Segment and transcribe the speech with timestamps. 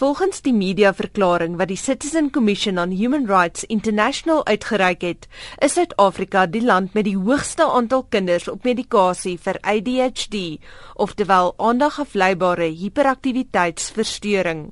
[0.00, 5.26] Volgens die mediaverklaring wat die Citizen Commission on Human Rights International uitgereik het,
[5.60, 10.56] is Suid-Afrika die land met die hoogste aantal kinders op medikasie vir ADHD,
[10.96, 14.62] oftewel aandagafleibare hiperaktiwiteitsversteuring.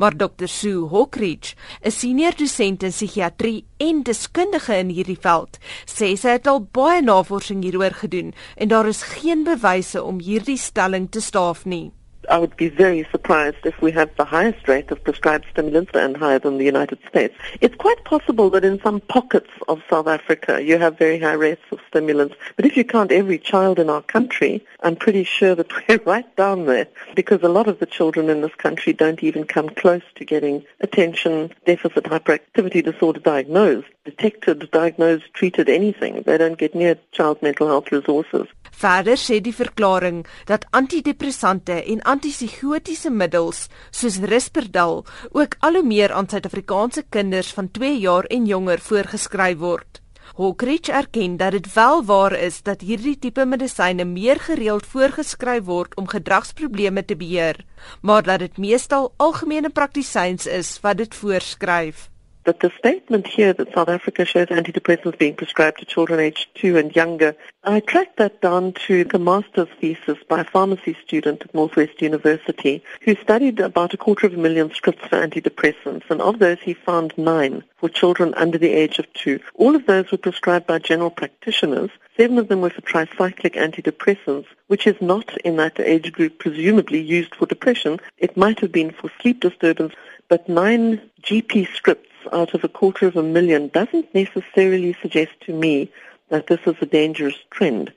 [0.00, 0.48] Maar Dr.
[0.48, 1.52] Sue Hockridge,
[1.84, 7.02] 'n senior dosent in psigiatrie en deskundige in hierdie veld, sê sy het al baie
[7.02, 11.92] navorsing hieroor gedoen en daar is geen bewyse om hierdie stelling te staaf nie.
[12.30, 16.16] I would be very surprised if we have the highest rate of prescribed stimulants and
[16.16, 17.34] higher than the United States.
[17.60, 21.62] It's quite possible that in some pockets of South Africa you have very high rates
[21.72, 22.34] of stimulants.
[22.56, 26.36] But if you count every child in our country, I'm pretty sure that we're right
[26.36, 30.02] down there because a lot of the children in this country don't even come close
[30.16, 36.22] to getting attention deficit hyperactivity disorder diagnosed, detected, diagnosed, treated, anything.
[36.22, 38.46] They don't get near child mental health resources.
[38.74, 46.12] Verder sê die verklaring dat antidepressante en antipsigotiese middels soos Risperdal ook al hoe meer
[46.12, 50.00] aan Suid-Afrikaanse kinders van 2 jaar en jonger voorgeskryf word.
[50.34, 55.94] Hokrich erken dat dit wel waar is dat hierdie tipe medisyne meer gereeld voorgeskryf word
[56.00, 57.60] om gedragsprobleme te beheer,
[58.00, 62.08] maar dat dit meestal algemene praktisyns is wat dit voorskryf.
[62.44, 66.76] But the statement here that South Africa shows antidepressants being prescribed to children aged two
[66.76, 71.54] and younger, I tracked that down to the master's thesis by a pharmacy student at
[71.54, 76.10] Northwest University who studied about a quarter of a million scripts for antidepressants.
[76.10, 79.40] And of those, he found nine for children under the age of two.
[79.54, 81.90] All of those were prescribed by general practitioners.
[82.18, 87.00] Seven of them were for tricyclic antidepressants, which is not in that age group presumably
[87.00, 88.00] used for depression.
[88.18, 89.94] It might have been for sleep disturbance,
[90.28, 95.52] but nine GP scripts out of a quarter of a million doesn't necessarily suggest to
[95.52, 95.90] me
[96.28, 97.92] that this is a dangerous trend.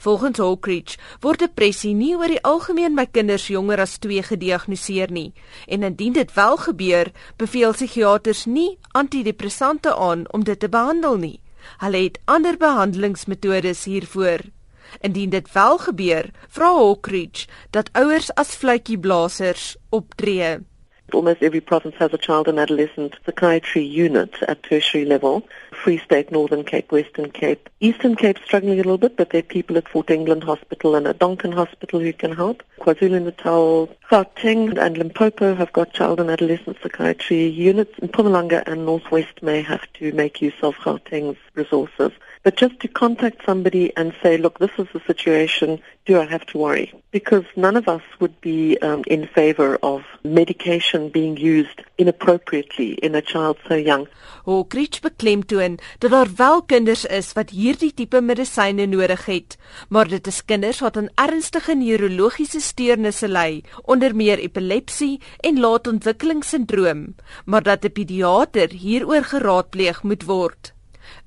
[0.00, 5.32] Volgens Hawkridge word depressie nie oor die algemeen by kinders jonger as 2 gediagnoseer nie
[5.68, 11.36] en indien dit wel gebeur, beveel psigiaters nie antidepressante aan om dit te behandel nie.
[11.84, 14.46] Hulle het ander behandelingsmetodes hiervoor.
[15.04, 20.58] Indien dit wel gebeur, vra Hawkridge dat ouers as fluitjieblassers optree.
[21.14, 25.46] Almost every province has a child and adolescent psychiatry unit at tertiary level.
[25.72, 27.68] Free State, Northern Cape, Western Cape.
[27.80, 31.06] Eastern Cape struggling a little bit, but there are people at Fort England Hospital and
[31.06, 32.62] at Donkin Hospital who can help.
[32.80, 37.98] KwaZulu-Natal, Gauteng and Limpopo have got child and adolescent psychiatry units.
[37.98, 42.12] And Pumalanga and Northwest may have to make use of Gauteng's resources.
[42.42, 46.46] But just to contact somebody and say, look, this is the situation, do I have
[46.46, 46.90] to worry?
[47.10, 53.14] Because none of us would be um, in favor of medication being used inappropriately in
[53.14, 54.08] a child so young.
[54.44, 59.58] Hoekriech beklemtoon dat daar wel kinders is wat hierdie tipe medisyne nodig het,
[59.88, 67.14] maar dit is kinders wat aan ernstige neurologiese steurnisse ly, onder meer epilepsie en laatontwikkelingssindroom,
[67.44, 70.72] maar dat 'n pediater hieroor geraadpleeg moet word.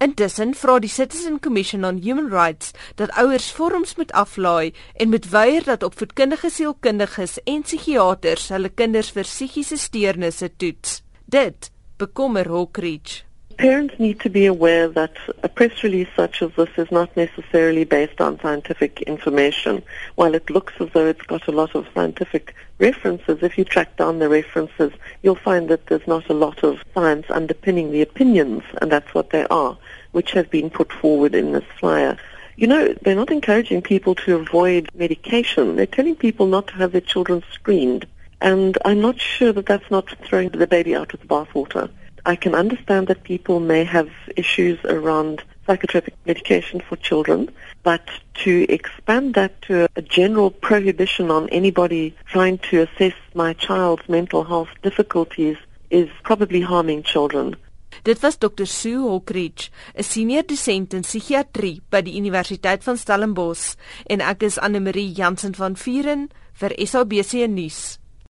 [0.00, 5.30] Intussen vra die Citizen Commission on Human Rights dat ouers vorms moet aflaai en moet
[5.30, 11.02] weier dat opvoedkundige sielkundiges en psigiaters hulle kinders vir psigiese steurnisse toets.
[11.24, 13.29] Dit bekommer Hockridge.
[13.56, 17.84] Parents need to be aware that a press release such as this is not necessarily
[17.84, 19.82] based on scientific information.
[20.14, 23.96] While it looks as though it's got a lot of scientific references, if you track
[23.96, 28.62] down the references, you'll find that there's not a lot of science underpinning the opinions,
[28.80, 29.76] and that's what they are,
[30.12, 32.16] which have been put forward in this flyer.
[32.56, 35.76] You know, they're not encouraging people to avoid medication.
[35.76, 38.06] They're telling people not to have their children screened.
[38.40, 41.90] And I'm not sure that that's not throwing the baby out with the bathwater.
[42.26, 47.48] I can understand that people may have issues around psychotropic medication for children,
[47.82, 48.02] but
[48.44, 54.44] to expand that to a general prohibition on anybody trying to assess my child's mental
[54.44, 55.56] health difficulties
[55.90, 57.56] is probably harming children.
[58.04, 58.66] Dit was Dr.
[58.66, 63.74] Sue Hockridge, 'n senior dosent in psigiatrie by die Universiteit van Stellenbosch,
[64.06, 67.99] en ek is Anne Marie Jansen van Vuren vir SABC nuus.